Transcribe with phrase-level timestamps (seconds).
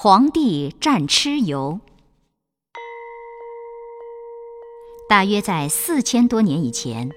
[0.00, 1.80] 黄帝战蚩尤。
[5.08, 7.10] 大约在四千多年以前，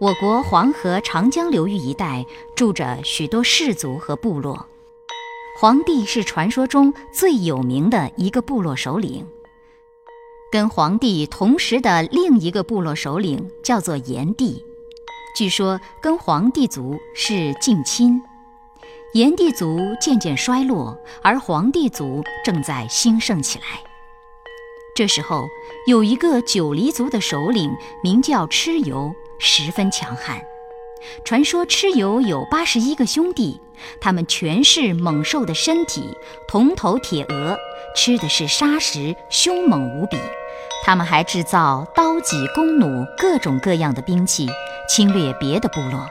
[0.00, 2.24] 我国黄河、长江流域一带
[2.56, 4.66] 住着许多氏族和部落。
[5.60, 9.26] 黄帝是传说中最有名的一个部落首领。
[10.50, 14.64] 跟黄帝同时的另一个部落首领叫做炎帝，
[15.36, 18.22] 据说跟黄帝族是近亲。
[19.12, 23.64] 炎帝族渐渐衰落，而黄帝族正在兴盛起来。
[24.94, 25.44] 这时候，
[25.86, 27.70] 有一个九黎族的首领，
[28.02, 30.40] 名叫蚩尤，十分强悍。
[31.26, 33.60] 传说蚩尤有八十一个兄弟，
[34.00, 36.16] 他们全是猛兽的身体，
[36.48, 37.58] 铜头铁额，
[37.94, 40.16] 吃的是沙石，凶猛无比。
[40.86, 44.48] 他们还制造刀戟弓弩各种各样的兵器，
[44.88, 46.08] 侵略别的部落。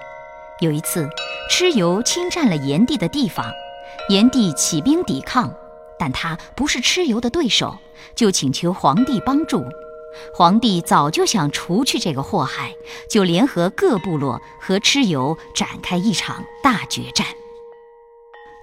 [0.61, 1.09] 有一次，
[1.49, 3.43] 蚩尤侵占了炎帝的地方，
[4.09, 5.51] 炎帝起兵抵抗，
[5.97, 7.79] 但他不是蚩尤的对手，
[8.13, 9.65] 就请求皇帝帮助。
[10.35, 12.76] 皇帝早就想除去这个祸害，
[13.09, 17.25] 就联合各部落和蚩尤展开一场大决战。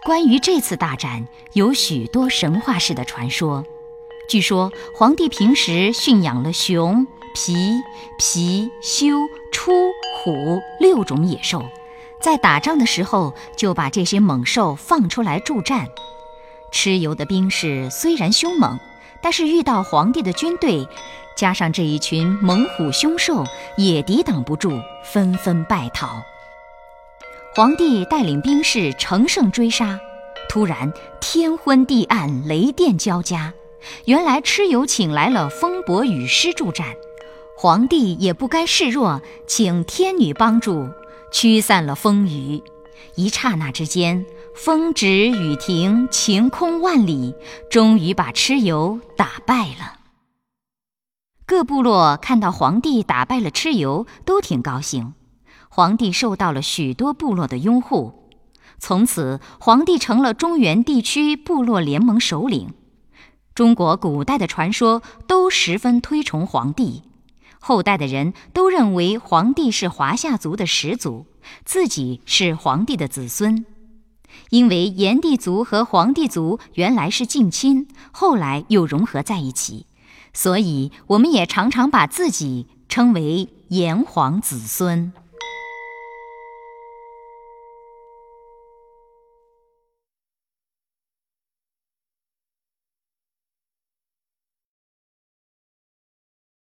[0.04, 3.64] 关于这次大战，有许多神话式的传说。
[4.28, 7.54] 据说，皇帝平时驯养了熊、皮、
[8.20, 9.72] 貔、貅、出、
[10.22, 11.64] 虎六种野兽。
[12.20, 15.88] 在打仗的时候，就把这些猛兽放出来助战。
[16.72, 18.78] 蚩尤的兵士虽然凶猛，
[19.22, 20.86] 但是遇到皇帝的军队，
[21.36, 23.44] 加上这一群猛虎凶兽，
[23.76, 26.22] 也抵挡不住，纷纷败逃。
[27.54, 29.98] 皇帝带领兵士乘胜追杀，
[30.48, 33.54] 突然天昏地暗，雷电交加。
[34.04, 36.86] 原来蚩尤请来了风伯雨师助战，
[37.56, 40.88] 皇帝也不甘示弱，请天女帮助。
[41.30, 42.62] 驱散了风雨，
[43.14, 44.24] 一刹那之间，
[44.56, 47.34] 风止雨停，晴空万里，
[47.70, 49.98] 终于把蚩尤打败了。
[51.46, 55.14] 各部落看到皇帝打败了蚩尤，都挺高兴。
[55.68, 58.30] 皇帝受到了许多部落的拥护，
[58.78, 62.74] 从此皇帝成了中原地区部落联盟首领。
[63.54, 67.02] 中国古代的传说都十分推崇皇帝。
[67.60, 71.26] 后代的人都认为皇帝是华夏族的始祖，
[71.64, 73.64] 自己是皇帝的子孙。
[74.50, 79.86] 因为炎帝族和黄帝族原来是近亲，后来又融合在一起，
[80.32, 85.12] 所以我们也常常把自己称为炎黄子孙。